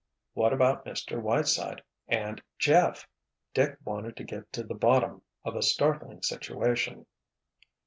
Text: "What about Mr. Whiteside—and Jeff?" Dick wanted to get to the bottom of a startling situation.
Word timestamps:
"What 0.33 0.51
about 0.51 0.83
Mr. 0.83 1.21
Whiteside—and 1.21 2.41
Jeff?" 2.57 3.07
Dick 3.53 3.77
wanted 3.85 4.15
to 4.17 4.23
get 4.23 4.51
to 4.53 4.63
the 4.63 4.73
bottom 4.73 5.21
of 5.45 5.55
a 5.55 5.61
startling 5.61 6.23
situation. 6.23 7.05